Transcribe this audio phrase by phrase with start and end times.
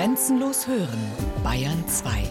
[0.00, 0.98] Grenzenlos hören,
[1.44, 2.22] Bayern 2.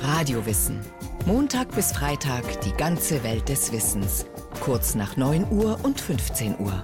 [0.00, 0.80] Radiowissen.
[1.26, 4.24] Montag bis Freitag die ganze Welt des Wissens.
[4.60, 6.82] Kurz nach 9 Uhr und 15 Uhr.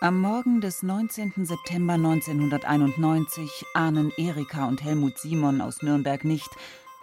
[0.00, 1.44] Am Morgen des 19.
[1.44, 6.50] September 1991 ahnen Erika und Helmut Simon aus Nürnberg nicht,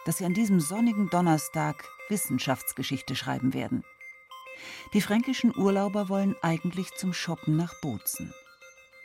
[0.04, 3.84] dass sie an diesem sonnigen Donnerstag Wissenschaftsgeschichte schreiben werden.
[4.94, 8.34] Die fränkischen Urlauber wollen eigentlich zum Shoppen nach Bozen.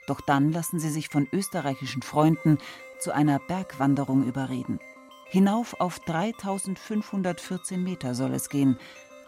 [0.07, 2.59] Doch dann lassen sie sich von österreichischen Freunden
[2.99, 4.81] zu einer Bergwanderung überreden.
[5.29, 8.79] Hinauf auf 3514 Meter soll es gehen,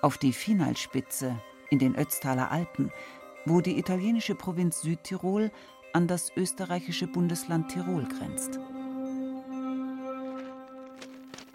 [0.02, 1.40] auf die Finalspitze
[1.70, 2.92] in den Ötztaler Alpen,
[3.44, 5.50] wo die italienische Provinz Südtirol
[5.92, 8.58] an das österreichische Bundesland Tirol grenzt.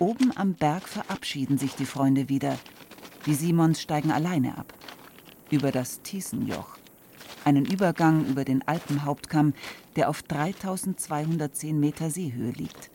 [0.02, 2.58] Oben am Berg verabschieden sich die Freunde wieder.
[3.28, 4.74] Die Simons steigen alleine ab.
[5.52, 6.80] Über das Thiesenjoch.
[7.46, 9.54] Einen Übergang über den Alpenhauptkamm,
[9.96, 12.90] der auf 3210 Meter Seehöhe liegt.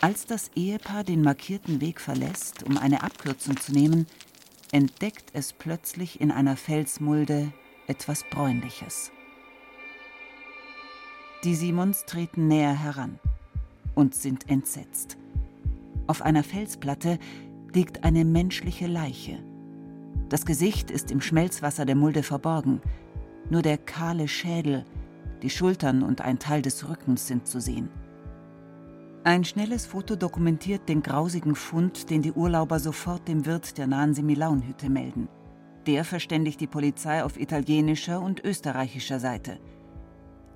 [0.00, 4.08] Als das Ehepaar den markierten Weg verlässt, um eine Abkürzung zu nehmen,
[4.72, 7.52] entdeckt es plötzlich in einer Felsmulde
[7.86, 9.12] etwas Bräunliches.
[11.44, 13.20] Die Simons treten näher heran
[13.94, 15.16] und sind entsetzt.
[16.08, 17.18] Auf einer Felsplatte
[17.74, 19.38] liegt eine menschliche Leiche.
[20.30, 22.80] Das Gesicht ist im Schmelzwasser der Mulde verborgen.
[23.50, 24.84] Nur der kahle Schädel,
[25.42, 27.90] die Schultern und ein Teil des Rückens sind zu sehen.
[29.22, 34.14] Ein schnelles Foto dokumentiert den grausigen Fund, den die Urlauber sofort dem Wirt der nahen
[34.14, 35.28] Semilaunhütte melden.
[35.86, 39.58] Der verständigt die Polizei auf italienischer und österreichischer Seite.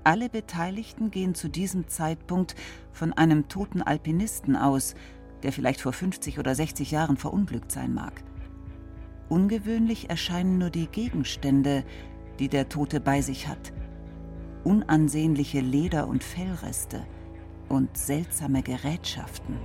[0.04, 2.54] Alle Beteiligten gehen zu diesem Zeitpunkt
[2.92, 4.94] von einem toten Alpinisten aus,
[5.42, 8.22] der vielleicht vor 50 oder 60 Jahren verunglückt sein mag.
[9.28, 11.84] Ungewöhnlich erscheinen nur die Gegenstände,
[12.38, 13.72] die der Tote bei sich hat.
[14.64, 17.04] Unansehnliche Leder- und Fellreste
[17.68, 19.56] und seltsame Gerätschaften.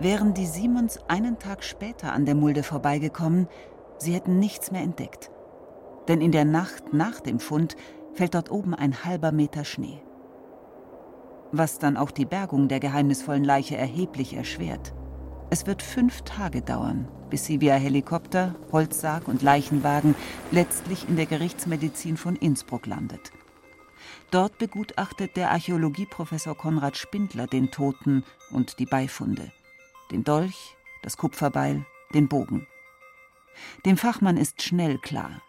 [0.00, 3.46] Wären die Simons einen Tag später an der Mulde vorbeigekommen,
[3.98, 5.30] sie hätten nichts mehr entdeckt.
[6.08, 7.76] Denn in der Nacht nach dem Fund
[8.12, 10.02] fällt dort oben ein halber Meter Schnee
[11.58, 14.94] was dann auch die Bergung der geheimnisvollen Leiche erheblich erschwert.
[15.50, 20.14] Es wird fünf Tage dauern, bis sie via Helikopter, Holzsarg und Leichenwagen
[20.50, 23.32] letztlich in der Gerichtsmedizin von Innsbruck landet.
[24.30, 29.52] Dort begutachtet der Archäologieprofessor Konrad Spindler den Toten und die Beifunde.
[30.10, 31.84] Den Dolch, das Kupferbeil,
[32.14, 32.66] den Bogen.
[33.84, 35.40] Dem Fachmann ist schnell klar,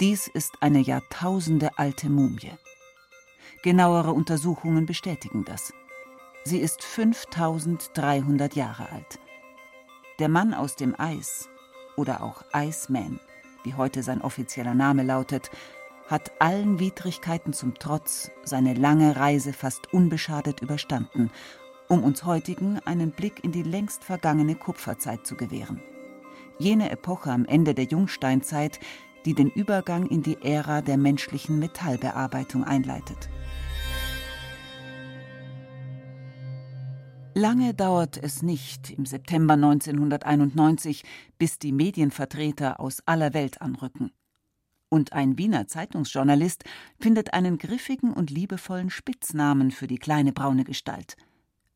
[0.00, 2.52] dies ist eine jahrtausendealte Mumie.
[3.62, 5.72] Genauere Untersuchungen bestätigen das.
[6.44, 9.18] Sie ist 5300 Jahre alt.
[10.18, 11.48] Der Mann aus dem Eis
[11.96, 13.20] oder auch Iceman,
[13.64, 15.50] wie heute sein offizieller Name lautet,
[16.08, 21.30] hat allen Widrigkeiten zum Trotz seine lange Reise fast unbeschadet überstanden,
[21.88, 25.82] um uns heutigen einen Blick in die längst vergangene Kupferzeit zu gewähren.
[26.58, 28.80] Jene Epoche am Ende der Jungsteinzeit,
[29.28, 33.28] die den Übergang in die Ära der menschlichen Metallbearbeitung einleitet.
[37.34, 41.04] Lange dauert es nicht im September 1991,
[41.36, 44.12] bis die Medienvertreter aus aller Welt anrücken.
[44.88, 46.64] Und ein Wiener Zeitungsjournalist
[46.98, 51.18] findet einen griffigen und liebevollen Spitznamen für die kleine braune Gestalt.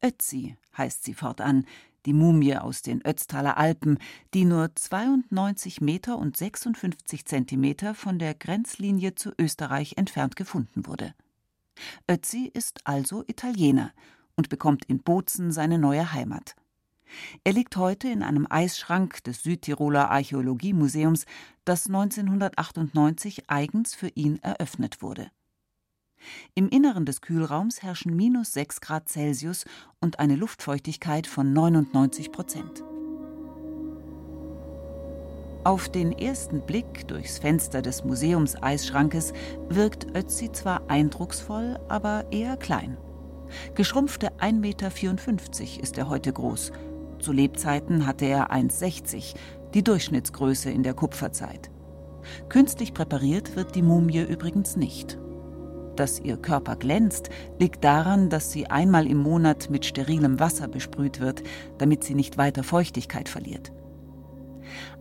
[0.03, 1.67] Ötzi heißt sie fortan,
[2.07, 3.99] die Mumie aus den Ötztaler Alpen,
[4.35, 11.15] die nur 92 Meter und 56 Zentimeter von der Grenzlinie zu Österreich entfernt gefunden wurde.
[12.09, 13.93] Ötzi ist also Italiener
[14.37, 16.55] und bekommt in Bozen seine neue Heimat.
[17.45, 21.27] Er liegt heute in einem Eisschrank des Südtiroler Archäologiemuseums,
[21.65, 25.31] das 1998 eigens für ihn eröffnet wurde.
[26.55, 29.65] Im Inneren des Kühlraums herrschen minus 6 Grad Celsius
[30.01, 32.85] und eine Luftfeuchtigkeit von 99 Prozent.
[35.65, 39.33] Auf den ersten Blick durchs Fenster des Museumseisschrankes
[39.69, 42.97] wirkt Ötzi zwar eindrucksvoll, aber eher klein.
[43.77, 46.73] Geschrumpfte 1,54 Meter ist er heute groß.
[47.21, 49.35] Zu Lebzeiten hatte er 1,60,
[49.75, 51.71] die Durchschnittsgröße in der Kupferzeit.
[52.49, 55.19] Künstlich präpariert wird die Mumie übrigens nicht.
[55.97, 57.29] Dass ihr Körper glänzt,
[57.59, 61.43] liegt daran, dass sie einmal im Monat mit sterilem Wasser besprüht wird,
[61.79, 63.73] damit sie nicht weiter Feuchtigkeit verliert.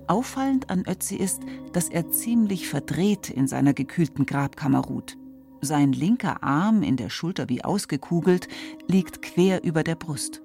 [0.07, 1.41] Auffallend an Ötzi ist,
[1.71, 5.17] dass er ziemlich verdreht in seiner gekühlten Grabkammer ruht.
[5.61, 8.47] Sein linker Arm, in der Schulter wie ausgekugelt,
[8.87, 10.41] liegt quer über der Brust.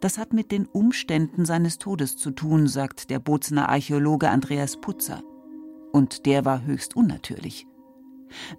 [0.00, 5.22] Das hat mit den Umständen seines Todes zu tun, sagt der Bozener Archäologe Andreas Putzer.
[5.92, 7.66] Und der war höchst unnatürlich.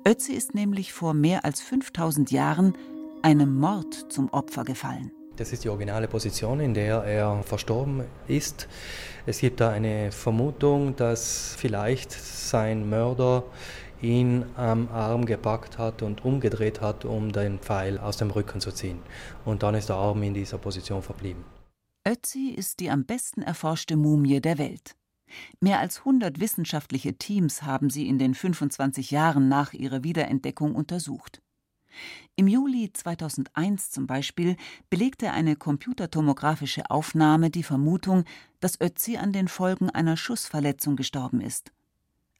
[0.05, 2.73] Ötzi ist nämlich vor mehr als 5000 Jahren
[3.21, 5.11] einem Mord zum Opfer gefallen.
[5.35, 8.67] Das ist die originale Position, in der er verstorben ist.
[9.25, 13.43] Es gibt da eine Vermutung, dass vielleicht sein Mörder
[14.01, 18.71] ihn am Arm gepackt hat und umgedreht hat, um den Pfeil aus dem Rücken zu
[18.71, 18.99] ziehen.
[19.45, 21.45] Und dann ist der Arm in dieser Position verblieben.
[22.07, 24.95] Ötzi ist die am besten erforschte Mumie der Welt.
[25.59, 31.41] Mehr als 100 wissenschaftliche Teams haben sie in den 25 Jahren nach ihrer Wiederentdeckung untersucht.
[32.35, 34.55] Im Juli 2001 zum Beispiel
[34.89, 38.23] belegte eine computertomografische Aufnahme die Vermutung,
[38.59, 41.71] dass Ötzi an den Folgen einer Schussverletzung gestorben ist.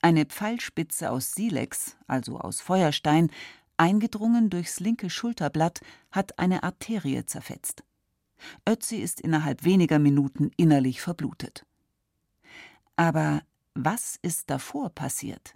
[0.01, 3.29] Eine Pfeilspitze aus Silex, also aus Feuerstein,
[3.75, 5.81] eingedrungen durchs linke Schulterblatt,
[6.11, 7.83] hat eine Arterie zerfetzt.
[8.67, 11.65] Ötzi ist innerhalb weniger Minuten innerlich verblutet.
[12.99, 13.43] Aber
[13.75, 15.53] was ist davor passiert?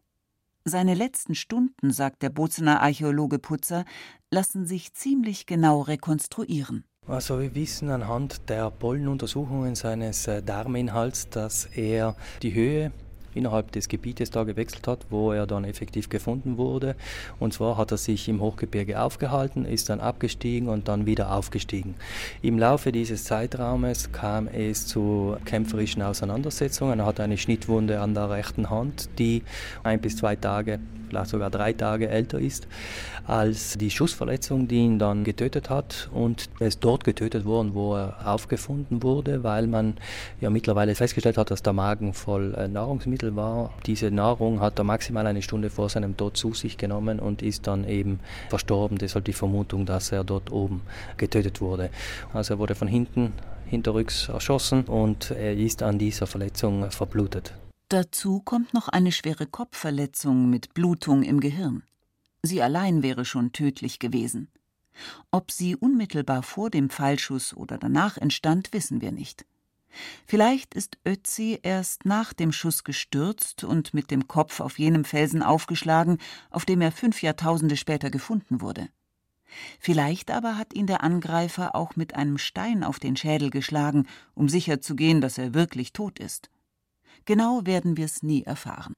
[0.63, 3.83] Seine letzten Stunden, sagt der Bozener Archäologe Putzer,
[4.31, 6.85] lassen sich ziemlich genau rekonstruieren.
[7.05, 12.93] Also wir wissen anhand der Pollenuntersuchungen seines äh, Darminhalts, dass er die Höhe
[13.35, 16.95] innerhalb des Gebietes da gewechselt hat, wo er dann effektiv gefunden wurde.
[17.39, 21.95] Und zwar hat er sich im Hochgebirge aufgehalten, ist dann abgestiegen und dann wieder aufgestiegen.
[22.41, 26.99] Im Laufe dieses Zeitraumes kam es zu kämpferischen Auseinandersetzungen.
[26.99, 29.43] Er hat eine Schnittwunde an der rechten Hand, die
[29.83, 30.79] ein bis zwei Tage
[31.13, 32.67] vielleicht sogar drei Tage älter ist
[33.27, 36.09] als die Schussverletzung, die ihn dann getötet hat.
[36.11, 39.95] Und er ist dort getötet worden, wo er aufgefunden wurde, weil man
[40.41, 42.67] ja mittlerweile festgestellt hat, dass der Magen voll äh,
[43.23, 43.73] Nahrungsmittel war.
[43.85, 47.67] Diese Nahrung hat er maximal eine Stunde vor seinem Tod zu sich genommen und ist
[47.67, 48.97] dann eben verstorben.
[48.97, 50.81] Deshalb die Vermutung, dass er dort oben
[51.17, 51.89] getötet wurde.
[52.33, 53.33] Also er wurde von hinten
[53.65, 57.53] hinterrücks erschossen und er ist an dieser Verletzung verblutet.
[57.89, 61.83] Dazu kommt noch eine schwere Kopfverletzung mit Blutung im Gehirn.
[62.41, 64.49] Sie allein wäre schon tödlich gewesen.
[65.31, 69.45] Ob sie unmittelbar vor dem Pfeilschuss oder danach entstand, wissen wir nicht.
[70.25, 75.43] Vielleicht ist Ötzi erst nach dem Schuss gestürzt und mit dem Kopf auf jenem Felsen
[75.43, 76.17] aufgeschlagen,
[76.49, 78.89] auf dem er fünf Jahrtausende später gefunden wurde.
[79.79, 84.49] Vielleicht aber hat ihn der Angreifer auch mit einem Stein auf den Schädel geschlagen, um
[84.49, 86.49] sicherzugehen, dass er wirklich tot ist.
[87.25, 88.95] Genau werden wir es nie erfahren.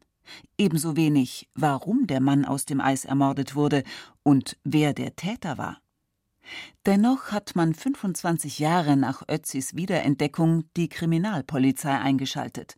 [0.57, 3.83] Ebenso wenig, warum der Mann aus dem Eis ermordet wurde
[4.23, 5.81] und wer der Täter war.
[6.85, 12.77] Dennoch hat man 25 Jahre nach Ötzis Wiederentdeckung die Kriminalpolizei eingeschaltet.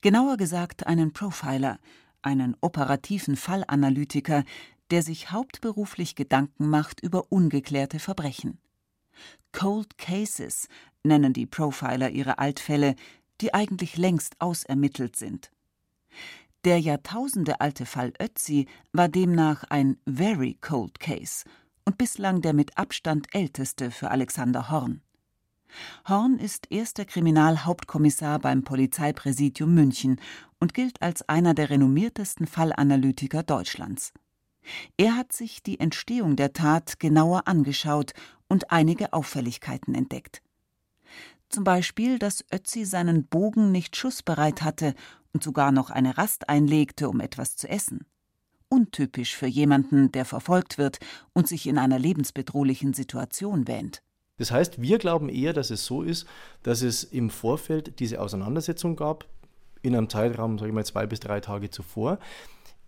[0.00, 1.78] Genauer gesagt einen Profiler,
[2.22, 4.44] einen operativen Fallanalytiker,
[4.90, 8.58] der sich hauptberuflich Gedanken macht über ungeklärte Verbrechen.
[9.52, 10.68] Cold Cases
[11.02, 12.96] nennen die Profiler ihre Altfälle,
[13.40, 15.50] die eigentlich längst ausermittelt sind.
[16.64, 21.44] Der jahrtausendealte Fall Ötzi war demnach ein very cold case
[21.84, 25.02] und bislang der mit Abstand älteste für Alexander Horn.
[26.08, 30.20] Horn ist erster Kriminalhauptkommissar beim Polizeipräsidium München
[30.60, 34.12] und gilt als einer der renommiertesten Fallanalytiker Deutschlands.
[34.96, 38.12] Er hat sich die Entstehung der Tat genauer angeschaut
[38.48, 40.42] und einige Auffälligkeiten entdeckt.
[41.50, 44.94] Zum Beispiel, dass Ötzi seinen Bogen nicht schussbereit hatte
[45.32, 48.06] und sogar noch eine Rast einlegte, um etwas zu essen.
[48.68, 50.98] Untypisch für jemanden, der verfolgt wird
[51.32, 54.02] und sich in einer lebensbedrohlichen Situation wähnt.
[54.36, 56.26] Das heißt, wir glauben eher, dass es so ist,
[56.62, 59.26] dass es im Vorfeld diese Auseinandersetzung gab,
[59.82, 62.18] in einem Zeitraum, sage ich mal, zwei bis drei Tage zuvor.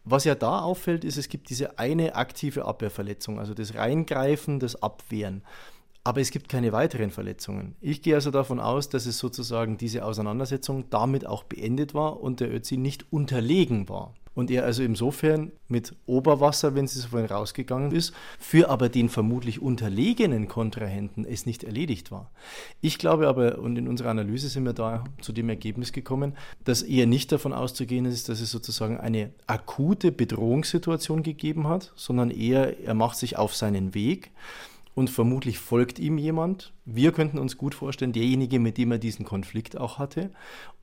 [0.03, 4.83] Was ja da auffällt, ist, es gibt diese eine aktive Abwehrverletzung, also das Reingreifen, das
[4.83, 5.43] Abwehren
[6.07, 7.75] aber es gibt keine weiteren Verletzungen.
[7.81, 12.39] Ich gehe also davon aus, dass es sozusagen diese Auseinandersetzung damit auch beendet war und
[12.39, 14.15] der Ötzi nicht unterlegen war.
[14.37, 19.09] Und er also insofern mit Oberwasser, wenn es so vorhin rausgegangen ist, für aber den
[19.09, 22.31] vermutlich unterlegenen Kontrahenten es nicht erledigt war.
[22.83, 26.83] Ich glaube aber, und in unserer Analyse sind wir da zu dem Ergebnis gekommen, dass
[26.83, 32.79] eher nicht davon auszugehen ist, dass es sozusagen eine akute Bedrohungssituation gegeben hat, sondern eher,
[32.85, 34.33] er macht sich auf seinen Weg
[34.97, 36.73] und vermutlich folgt ihm jemand.
[36.85, 40.31] Wir könnten uns gut vorstellen, derjenige, mit dem er diesen Konflikt auch hatte.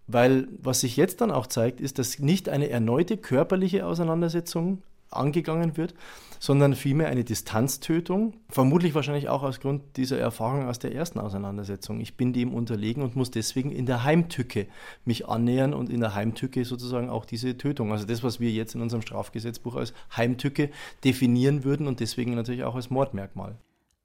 [0.07, 4.83] Weil was sich jetzt dann auch zeigt, ist, dass nicht eine erneute körperliche Auseinandersetzung
[5.15, 5.93] angegangen wird,
[6.39, 12.01] sondern vielmehr eine Distanztötung, vermutlich wahrscheinlich auch aus Grund dieser Erfahrung aus der ersten Auseinandersetzung.
[12.01, 14.67] Ich bin dem unterlegen und muss deswegen in der Heimtücke
[15.05, 18.75] mich annähern und in der Heimtücke sozusagen auch diese Tötung, also das, was wir jetzt
[18.75, 20.69] in unserem Strafgesetzbuch als Heimtücke
[21.03, 23.55] definieren würden und deswegen natürlich auch als Mordmerkmal.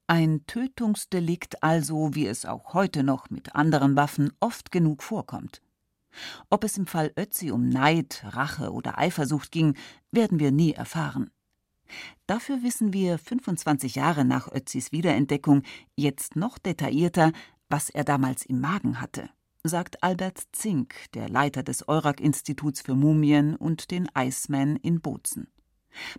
[0.07, 5.61] Ein Tötungsdelikt also, wie es auch heute noch mit anderen Waffen oft genug vorkommt.
[6.49, 9.75] Ob es im Fall Ötzi um Neid, Rache oder Eifersucht ging,
[10.11, 11.31] werden wir nie erfahren.
[12.27, 15.63] Dafür wissen wir 25 Jahre nach Ötzis Wiederentdeckung
[15.95, 17.31] jetzt noch detaillierter,
[17.69, 19.29] was er damals im Magen hatte,
[19.63, 25.47] sagt Albert Zink, der Leiter des Eurak-Instituts für Mumien und den Iceman in Bozen.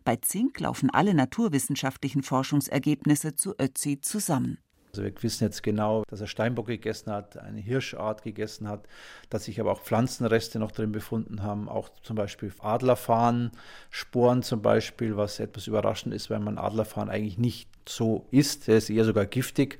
[0.04, 4.59] Bei Zink laufen alle naturwissenschaftlichen Forschungsergebnisse zu Ötzi zusammen.
[4.92, 8.87] Also wir wissen jetzt genau, dass er Steinbock gegessen hat, eine Hirschart gegessen hat,
[9.28, 15.16] dass sich aber auch Pflanzenreste noch drin befunden haben, auch zum Beispiel Adlerfahnensporen zum Beispiel,
[15.16, 18.68] was etwas überraschend ist, weil man Adlerfahnen eigentlich nicht so isst.
[18.68, 19.78] Er ist eher sogar giftig,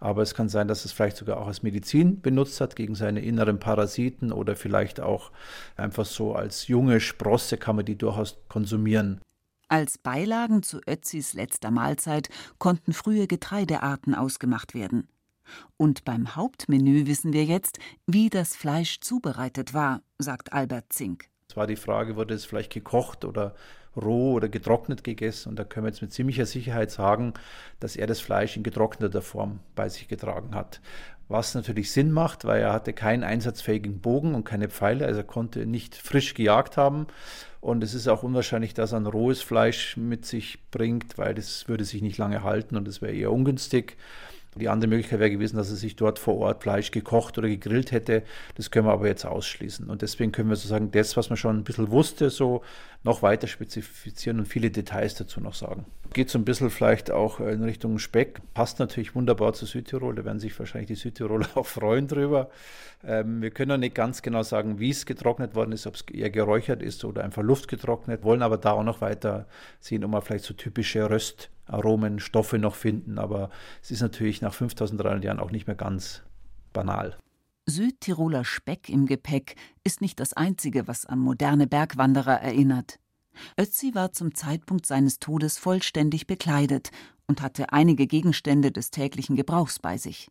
[0.00, 3.20] aber es kann sein, dass es vielleicht sogar auch als Medizin benutzt hat gegen seine
[3.20, 5.30] inneren Parasiten oder vielleicht auch
[5.76, 9.20] einfach so als junge Sprosse kann man die durchaus konsumieren.
[9.68, 12.28] Als Beilagen zu Ötzis letzter Mahlzeit
[12.58, 15.08] konnten frühe Getreidearten ausgemacht werden.
[15.76, 21.28] Und beim Hauptmenü wissen wir jetzt, wie das Fleisch zubereitet war, sagt Albert Zink.
[21.48, 23.54] Es war die Frage, wurde es vielleicht gekocht oder
[23.96, 25.50] roh oder getrocknet gegessen?
[25.50, 27.34] Und da können wir jetzt mit ziemlicher Sicherheit sagen,
[27.80, 30.80] dass er das Fleisch in getrockneter Form bei sich getragen hat.
[31.28, 35.26] Was natürlich Sinn macht, weil er hatte keinen einsatzfähigen Bogen und keine Pfeile, also er
[35.26, 37.06] konnte nicht frisch gejagt haben.
[37.60, 41.66] Und es ist auch unwahrscheinlich, dass er ein rohes Fleisch mit sich bringt, weil das
[41.66, 43.96] würde sich nicht lange halten und es wäre eher ungünstig.
[44.56, 47.90] Die andere Möglichkeit wäre gewesen, dass er sich dort vor Ort Fleisch gekocht oder gegrillt
[47.90, 48.22] hätte.
[48.54, 49.90] Das können wir aber jetzt ausschließen.
[49.90, 52.62] Und deswegen können wir sozusagen das, was man schon ein bisschen wusste, so
[53.02, 55.86] noch weiter spezifizieren und viele Details dazu noch sagen.
[56.12, 58.40] Geht so ein bisschen vielleicht auch in Richtung Speck.
[58.54, 60.14] Passt natürlich wunderbar zu Südtirol.
[60.14, 62.50] Da werden sich wahrscheinlich die Südtiroler auch freuen drüber.
[63.02, 66.02] Ähm, wir können noch nicht ganz genau sagen, wie es getrocknet worden ist, ob es
[66.02, 68.22] eher geräuchert ist oder einfach luftgetrocknet.
[68.22, 69.46] Wollen aber da auch noch weiter
[69.80, 73.18] sehen, ob wir vielleicht so typische Röstaromen, Stoffe noch finden.
[73.18, 73.50] Aber
[73.82, 76.22] es ist natürlich nach 5300 Jahren auch nicht mehr ganz
[76.72, 77.16] banal.
[77.66, 82.98] Südtiroler Speck im Gepäck ist nicht das einzige, was an moderne Bergwanderer erinnert.
[83.58, 86.90] Ötzi war zum Zeitpunkt seines Todes vollständig bekleidet
[87.26, 90.30] und hatte einige Gegenstände des täglichen Gebrauchs bei sich.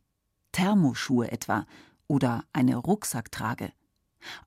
[0.51, 1.65] Thermoschuhe etwa
[2.07, 3.72] oder eine Rucksacktrage.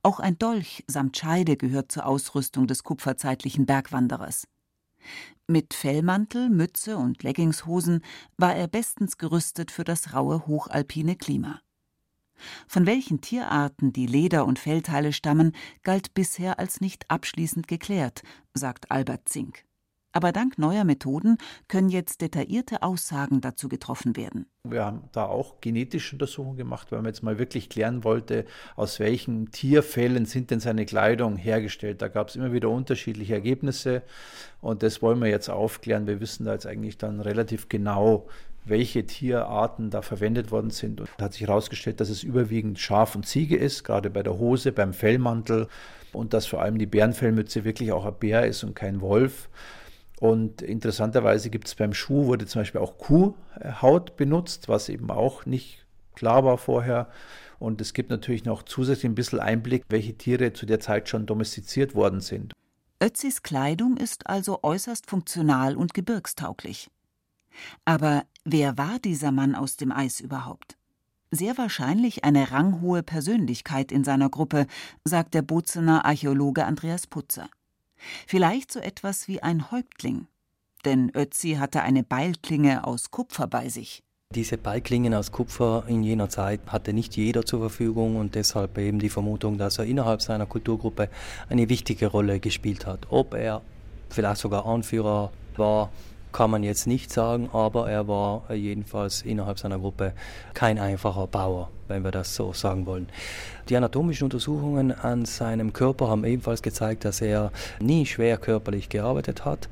[0.01, 4.47] Auch ein Dolch samt Scheide gehört zur Ausrüstung des kupferzeitlichen Bergwanderers.
[5.47, 8.01] Mit Fellmantel, Mütze und Leggingshosen
[8.37, 11.61] war er bestens gerüstet für das raue hochalpine Klima.
[12.67, 15.53] Von welchen Tierarten die Leder- und Fellteile stammen,
[15.83, 19.67] galt bisher als nicht abschließend geklärt, sagt Albert Zink.
[20.17, 24.47] Aber dank neuer Methoden können jetzt detaillierte Aussagen dazu getroffen werden.
[24.63, 28.99] Wir haben da auch genetische Untersuchungen gemacht, weil man jetzt mal wirklich klären wollte, aus
[28.99, 32.01] welchen Tierfällen sind denn seine Kleidung hergestellt.
[32.01, 34.01] Da gab es immer wieder unterschiedliche Ergebnisse
[34.59, 36.07] und das wollen wir jetzt aufklären.
[36.07, 38.27] Wir wissen da jetzt eigentlich dann relativ genau,
[38.69, 41.01] welche Tierarten da verwendet worden sind.
[41.01, 44.71] Und hat sich herausgestellt, dass es überwiegend Schaf und Ziege ist, gerade bei der Hose,
[44.71, 45.67] beim Fellmantel
[46.13, 49.49] und dass vor allem die Bärenfellmütze wirklich auch ein Bär ist und kein Wolf.
[50.19, 55.45] Und interessanterweise gibt es beim Schuh, wurde zum Beispiel auch Kuhhaut benutzt, was eben auch
[55.45, 57.09] nicht klar war vorher.
[57.59, 61.25] Und es gibt natürlich noch zusätzlich ein bisschen Einblick, welche Tiere zu der Zeit schon
[61.25, 62.53] domestiziert worden sind.
[63.01, 66.89] Ötzis Kleidung ist also äußerst funktional und gebirgstauglich.
[67.85, 70.77] Aber wer war dieser Mann aus dem Eis überhaupt?
[71.31, 74.65] Sehr wahrscheinlich eine ranghohe Persönlichkeit in seiner Gruppe,
[75.03, 77.49] sagt der Bozener Archäologe Andreas Putzer.
[78.25, 80.27] Vielleicht so etwas wie ein Häuptling.
[80.85, 84.03] Denn Ötzi hatte eine Beilklinge aus Kupfer bei sich.
[84.33, 88.99] Diese Beilklingen aus Kupfer in jener Zeit hatte nicht jeder zur Verfügung und deshalb eben
[88.99, 91.09] die Vermutung, dass er innerhalb seiner Kulturgruppe
[91.49, 93.07] eine wichtige Rolle gespielt hat.
[93.09, 93.61] Ob er
[94.09, 95.91] vielleicht sogar Anführer war,
[96.31, 100.13] kann man jetzt nicht sagen, aber er war jedenfalls innerhalb seiner Gruppe
[100.53, 103.07] kein einfacher Bauer, wenn wir das so sagen wollen.
[103.69, 109.45] Die anatomischen Untersuchungen an seinem Körper haben ebenfalls gezeigt, dass er nie schwer körperlich gearbeitet
[109.45, 109.67] hat.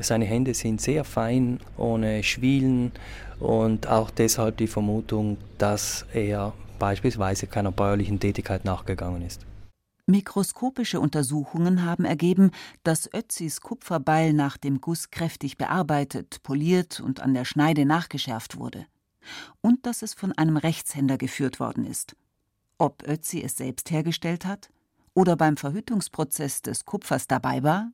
[0.00, 2.92] Seine Hände sind sehr fein, ohne Schwielen
[3.40, 9.46] und auch deshalb die Vermutung, dass er beispielsweise keiner bäuerlichen Tätigkeit nachgegangen ist.
[10.06, 12.50] Mikroskopische Untersuchungen haben ergeben,
[12.82, 18.86] dass Ötzis Kupferbeil nach dem Guss kräftig bearbeitet, poliert und an der Schneide nachgeschärft wurde.
[19.62, 22.16] Und dass es von einem Rechtshänder geführt worden ist.
[22.76, 24.68] Ob Ötzi es selbst hergestellt hat
[25.14, 27.90] oder beim Verhütungsprozess des Kupfers dabei war?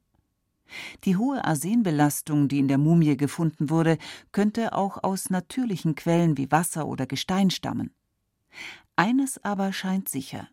[1.05, 3.99] Die hohe Arsenbelastung, die in der Mumie gefunden wurde,
[4.33, 7.95] könnte auch aus natürlichen Quellen wie Wasser oder Gestein stammen.
[8.97, 10.49] Eines aber scheint sicher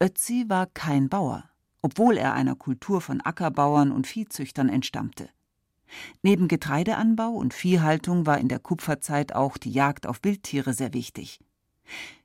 [0.00, 1.44] Ötzi war kein Bauer,
[1.82, 5.28] obwohl er einer Kultur von Ackerbauern und Viehzüchtern entstammte.
[6.22, 11.40] Neben Getreideanbau und Viehhaltung war in der Kupferzeit auch die Jagd auf Wildtiere sehr wichtig.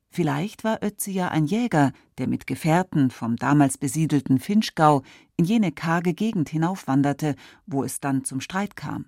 [0.10, 5.04] Vielleicht war Ötzi ja ein Jäger, der mit Gefährten vom damals besiedelten Finchgau
[5.36, 7.36] in jene karge Gegend hinaufwanderte,
[7.66, 9.06] wo es dann zum Streit kam.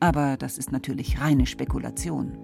[0.00, 2.38] Aber das ist natürlich reine Spekulation.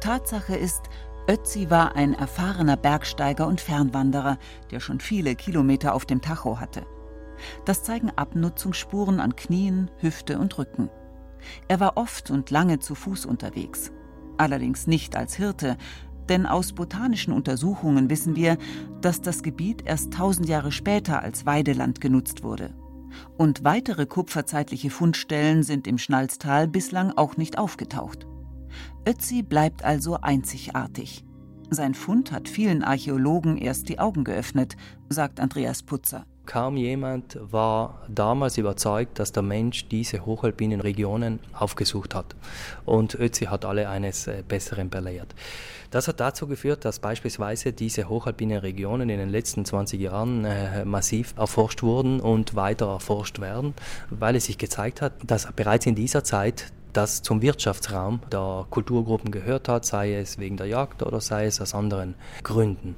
[0.00, 0.82] Tatsache ist,
[1.28, 4.38] Ötzi war ein erfahrener Bergsteiger und Fernwanderer,
[4.70, 6.86] der schon viele Kilometer auf dem Tacho hatte.
[7.66, 10.88] Das zeigen Abnutzungsspuren an Knien, Hüfte und Rücken.
[11.68, 13.92] Er war oft und lange zu Fuß unterwegs.
[14.38, 15.76] Allerdings nicht als Hirte,
[16.30, 18.56] denn aus botanischen Untersuchungen wissen wir,
[19.02, 22.74] dass das Gebiet erst tausend Jahre später als Weideland genutzt wurde.
[23.36, 28.26] Und weitere kupferzeitliche Fundstellen sind im Schnalztal bislang auch nicht aufgetaucht.
[29.06, 31.24] Ötzi bleibt also einzigartig.
[31.70, 34.76] Sein Fund hat vielen Archäologen erst die Augen geöffnet,
[35.10, 36.24] sagt Andreas Putzer.
[36.48, 42.36] Kaum jemand war damals überzeugt, dass der Mensch diese hochalpinen Regionen aufgesucht hat.
[42.86, 45.34] Und Ötzi hat alle eines äh, Besseren belehrt.
[45.90, 50.86] Das hat dazu geführt, dass beispielsweise diese hochalpinen Regionen in den letzten 20 Jahren äh,
[50.86, 53.74] massiv erforscht wurden und weiter erforscht werden,
[54.08, 59.30] weil es sich gezeigt hat, dass bereits in dieser Zeit das zum Wirtschaftsraum der Kulturgruppen
[59.30, 62.96] gehört hat, sei es wegen der Jagd oder sei es aus anderen Gründen.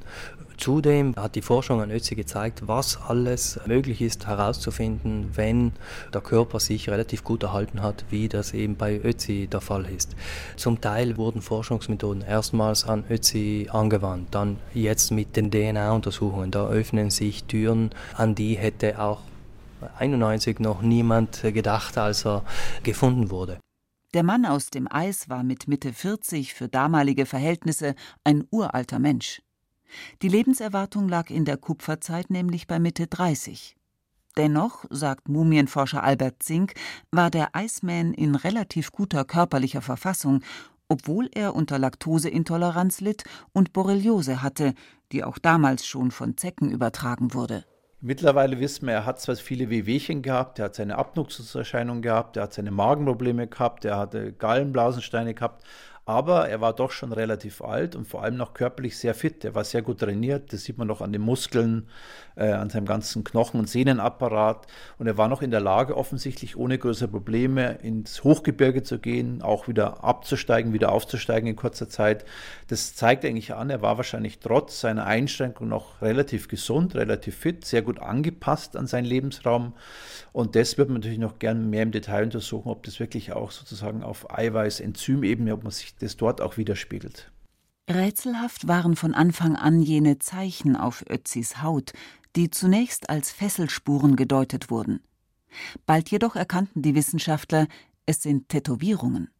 [0.57, 5.73] Zudem hat die Forschung an Ötzi gezeigt, was alles möglich ist herauszufinden, wenn
[6.15, 10.17] der Körper sich relativ gut erhalten hat, wie das eben bei Ötzi der Fall ist.
[10.57, 16.51] Zum Teil wurden Forschungsmethoden erstmals an Ötzi angewandt, dann jetzt mit den DNA-Untersuchungen.
[16.51, 19.21] Da öffnen sich Türen, an die hätte auch
[19.99, 22.45] 91 noch niemand gedacht, als er
[22.83, 23.59] gefunden wurde.
[24.13, 29.41] Der Mann aus dem Eis war mit Mitte 40 für damalige Verhältnisse ein uralter Mensch.
[30.23, 33.77] Die Lebenserwartung lag in der Kupferzeit nämlich bei Mitte 30.
[34.37, 36.75] Dennoch, sagt Mumienforscher Albert Zink,
[37.13, 40.43] war der Iceman in relativ guter körperlicher Verfassung,
[40.89, 44.75] obwohl er unter Laktoseintoleranz litt und Borreliose hatte,
[45.13, 47.65] die auch damals schon von Zecken übertragen wurde.
[48.03, 52.45] Mittlerweile wissen wir, er hat zwar viele Wehwehchen gehabt, er hat seine Abnutzungserscheinungen gehabt, er
[52.45, 55.63] hat seine Magenprobleme gehabt, er hatte Gallenblasensteine gehabt,
[56.07, 59.45] aber er war doch schon relativ alt und vor allem noch körperlich sehr fit.
[59.45, 61.89] Er war sehr gut trainiert, das sieht man noch an den Muskeln,
[62.41, 64.67] äh, an seinem ganzen Knochen- und Sehnenapparat.
[64.99, 69.43] Und er war noch in der Lage, offensichtlich ohne größere Probleme ins Hochgebirge zu gehen,
[69.43, 72.25] auch wieder abzusteigen, wieder aufzusteigen in kurzer Zeit.
[72.69, 77.65] Das zeigt eigentlich an, er war wahrscheinlich trotz seiner Einschränkung noch relativ gesund, relativ fit,
[77.65, 79.75] sehr gut angepasst an seinen Lebensraum.
[80.33, 83.51] Und das wird man natürlich noch gern mehr im Detail untersuchen, ob das wirklich auch
[83.51, 87.31] sozusagen auf Eiweiß-Enzymebene, ob man sich das dort auch widerspiegelt.
[87.91, 91.93] Rätselhaft waren von Anfang an jene Zeichen auf Ötzis Haut,
[92.37, 95.01] die zunächst als Fesselspuren gedeutet wurden.
[95.87, 97.67] Bald jedoch erkannten die Wissenschaftler,
[98.07, 99.31] es sind Tätowierungen.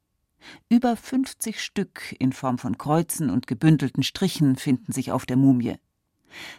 [0.69, 5.77] Über 50 Stück in Form von Kreuzen und gebündelten Strichen finden sich auf der Mumie.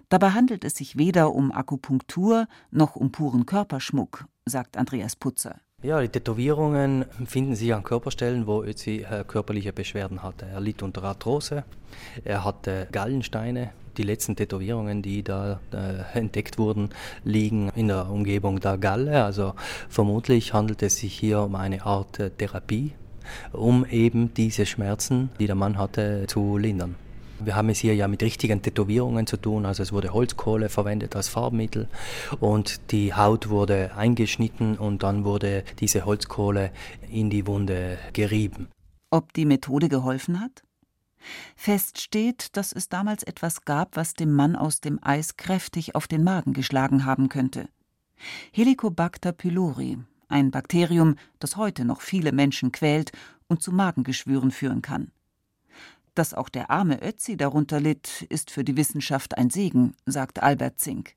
[0.10, 5.62] Dabei handelt es sich weder um Akupunktur noch um puren Körperschmuck, sagt Andreas Putzer.
[5.84, 10.46] Ja, die Tätowierungen finden sich an Körperstellen, wo Ötzi äh, körperliche Beschwerden hatte.
[10.46, 11.64] Er litt unter Arthrose,
[12.24, 13.72] er hatte Gallensteine.
[13.98, 16.90] Die letzten Tätowierungen, die da äh, entdeckt wurden,
[17.24, 19.24] liegen in der Umgebung der Galle.
[19.24, 19.56] Also
[19.90, 22.94] vermutlich handelt es sich hier um eine Art äh, Therapie,
[23.52, 26.96] um eben diese Schmerzen, die der Mann hatte, zu lindern.
[27.44, 31.16] Wir haben es hier ja mit richtigen Tätowierungen zu tun, also es wurde Holzkohle verwendet
[31.16, 31.88] als Farbmittel
[32.40, 36.72] und die Haut wurde eingeschnitten und dann wurde diese Holzkohle
[37.12, 38.68] in die Wunde gerieben.
[39.10, 40.64] Ob die Methode geholfen hat?
[41.56, 46.08] Fest steht, dass es damals etwas gab, was dem Mann aus dem Eis kräftig auf
[46.08, 47.70] den Magen geschlagen haben könnte.
[48.52, 53.12] Helicobacter pylori, ein Bakterium, das heute noch viele Menschen quält
[53.48, 55.12] und zu Magengeschwüren führen kann.
[56.14, 60.80] Dass auch der arme Ötzi darunter litt, ist für die Wissenschaft ein Segen, sagt Albert
[60.80, 61.16] Zink.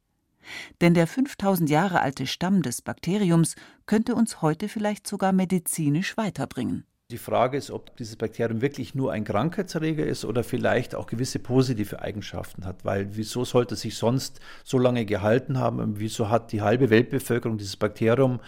[0.80, 6.86] Denn der 5000 Jahre alte Stamm des Bakteriums könnte uns heute vielleicht sogar medizinisch weiterbringen.
[7.10, 11.38] Die Frage ist, ob dieses Bakterium wirklich nur ein Krankheitserreger ist oder vielleicht auch gewisse
[11.38, 12.82] positive Eigenschaften hat.
[12.86, 16.00] Weil wieso sollte es sich sonst so lange gehalten haben?
[16.00, 18.40] Wieso hat die halbe Weltbevölkerung dieses Bakterium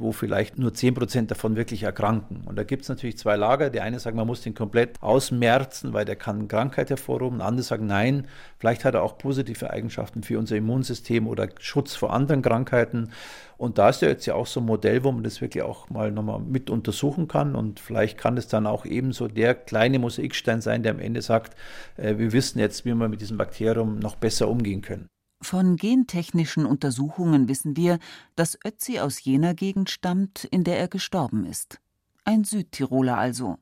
[0.00, 2.42] wo vielleicht nur 10% davon wirklich erkranken.
[2.46, 3.70] Und da gibt es natürlich zwei Lager.
[3.70, 7.40] Die eine sagen, man muss den komplett ausmerzen, weil der kann Krankheit hervorrufen.
[7.40, 8.26] Andere sagen, nein,
[8.58, 13.10] vielleicht hat er auch positive Eigenschaften für unser Immunsystem oder Schutz vor anderen Krankheiten.
[13.58, 15.90] Und da ist ja jetzt ja auch so ein Modell, wo man das wirklich auch
[15.90, 17.56] mal nochmal mit untersuchen kann.
[17.56, 21.56] Und vielleicht kann es dann auch ebenso der kleine Mosaikstein sein, der am Ende sagt,
[21.96, 25.08] äh, wir wissen jetzt, wie wir mit diesem Bakterium noch besser umgehen können.
[25.42, 27.98] Von gentechnischen Untersuchungen wissen wir,
[28.36, 31.80] dass Ötzi aus jener Gegend stammt, in der er gestorben ist.
[32.24, 33.58] Ein Südtiroler also.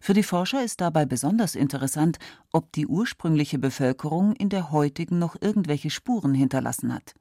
[0.00, 2.18] Für die Forscher ist dabei besonders interessant,
[2.52, 7.14] ob die ursprüngliche Bevölkerung in der heutigen noch irgendwelche Spuren hinterlassen hat.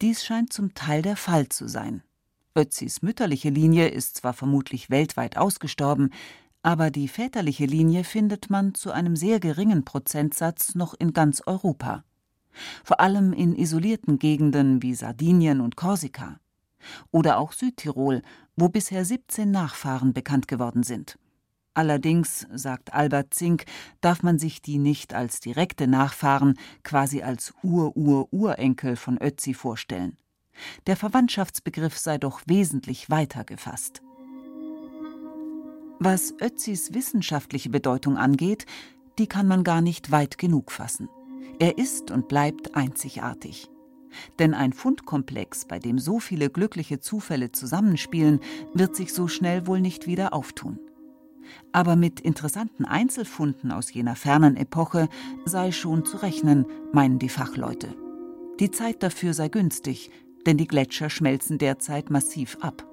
[0.00, 2.02] Dies scheint zum Teil der Fall zu sein.
[2.56, 6.10] Ötzis mütterliche Linie ist zwar vermutlich weltweit ausgestorben,
[6.62, 12.04] aber die väterliche Linie findet man zu einem sehr geringen Prozentsatz noch in ganz Europa.
[12.84, 16.38] Vor allem in isolierten Gegenden wie Sardinien und Korsika.
[17.10, 18.22] Oder auch Südtirol,
[18.56, 21.18] wo bisher 17 Nachfahren bekannt geworden sind.
[21.78, 23.64] Allerdings, sagt Albert Zink,
[24.00, 30.16] darf man sich die nicht als direkte Nachfahren, quasi als Ur-Ur-Urenkel von Ötzi vorstellen.
[30.88, 34.02] Der Verwandtschaftsbegriff sei doch wesentlich weiter gefasst.
[36.00, 38.66] Was Ötzis wissenschaftliche Bedeutung angeht,
[39.20, 41.08] die kann man gar nicht weit genug fassen.
[41.60, 43.70] Er ist und bleibt einzigartig.
[44.40, 48.40] Denn ein Fundkomplex, bei dem so viele glückliche Zufälle zusammenspielen,
[48.74, 50.80] wird sich so schnell wohl nicht wieder auftun.
[51.72, 55.08] Aber mit interessanten Einzelfunden aus jener fernen Epoche
[55.44, 57.94] sei schon zu rechnen, meinen die Fachleute.
[58.60, 60.10] Die Zeit dafür sei günstig,
[60.46, 62.86] denn die Gletscher schmelzen derzeit massiv ab.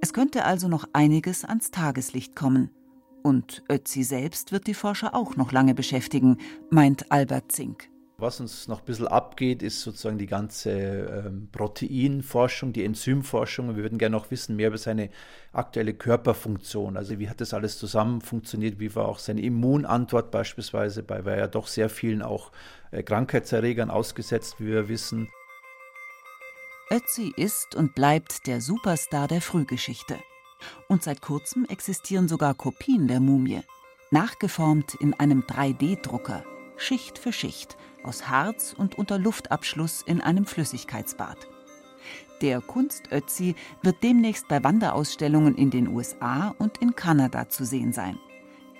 [0.00, 2.70] Es könnte also noch einiges ans Tageslicht kommen.
[3.22, 6.38] Und Ötzi selbst wird die Forscher auch noch lange beschäftigen,
[6.70, 7.91] meint Albert Zink.
[8.18, 13.74] Was uns noch ein bisschen abgeht, ist sozusagen die ganze ähm, Proteinforschung, die Enzymforschung.
[13.74, 15.10] Wir würden gerne noch wissen mehr über seine
[15.52, 16.96] aktuelle Körperfunktion.
[16.96, 18.78] Also wie hat das alles zusammen funktioniert?
[18.78, 22.52] Wie war auch seine Immunantwort beispielsweise, bei weil er ja doch sehr vielen auch
[22.92, 25.28] äh, Krankheitserregern ausgesetzt, wie wir wissen.
[26.92, 30.18] Ötzi ist und bleibt der Superstar der Frühgeschichte.
[30.88, 33.62] Und seit kurzem existieren sogar Kopien der Mumie,
[34.10, 36.44] nachgeformt in einem 3D-Drucker,
[36.76, 41.36] Schicht für Schicht, aus Harz und unter Luftabschluss in einem Flüssigkeitsbad.
[42.40, 48.18] Der Kunstötzi wird demnächst bei Wanderausstellungen in den USA und in Kanada zu sehen sein.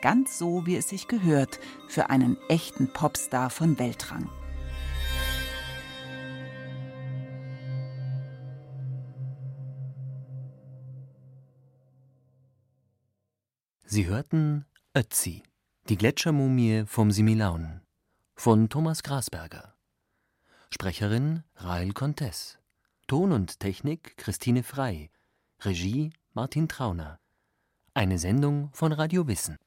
[0.00, 4.28] Ganz so, wie es sich gehört für einen echten Popstar von Weltrang.
[13.84, 14.64] Sie hörten
[14.96, 15.42] Ötzi,
[15.90, 17.81] die Gletschermumie vom Similaun
[18.44, 19.72] von Thomas Grasberger.
[20.70, 22.58] Sprecherin Rael Contes.
[23.06, 25.10] Ton und Technik Christine Frei.
[25.60, 27.20] Regie Martin Trauner.
[27.94, 29.58] Eine Sendung von Radio Wissen.